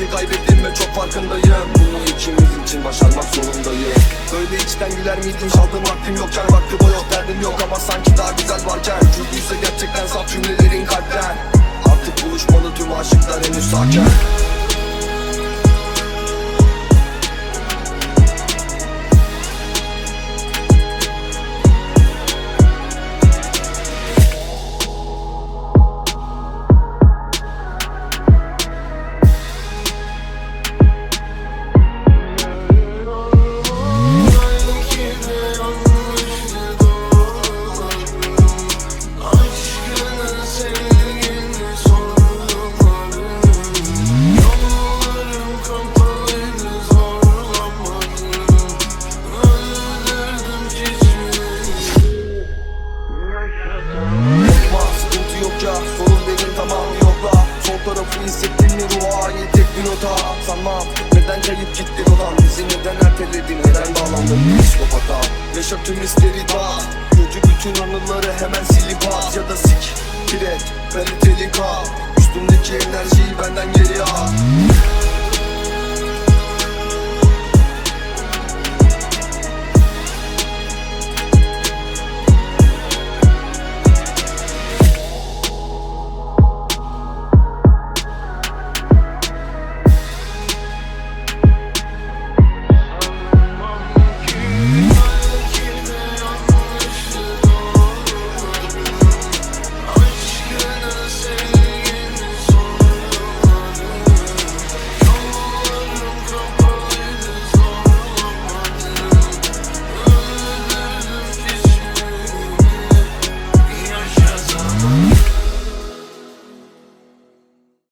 [0.00, 1.68] Kendimi kaybettim ve çok farkındayım.
[1.74, 4.02] Bunu ikimiz için başarmak zorundayım.
[4.32, 7.54] Böyle içten güler miydin çaldığım vaktim yokken Vakti boy yok derdim yok.
[7.64, 11.36] Ama sanki daha güzel varken Çünküyse gerçekten saf cümlelerin kalpten.
[11.92, 14.02] Artık buluşmalı tüm aşıklar henüz sakin
[57.94, 60.16] tarafı hissettin mi ruha tek bir nota.
[60.46, 63.58] Sanmam neden kayıp gittin olan Bizi neden erteledin?
[63.58, 64.40] Neden bağlandın?
[64.62, 65.20] Psikopata
[65.56, 66.84] Yaşa tüm hisleri dağıt.
[67.10, 69.36] Kötü bütün anıları hemen silip at.
[69.36, 69.94] Ya da sik
[70.26, 71.84] kiret kaliteli kal.
[72.18, 73.72] Üstümdeki enerjiyi benden